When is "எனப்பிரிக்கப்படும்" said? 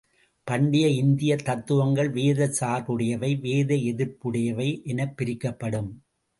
4.87-5.91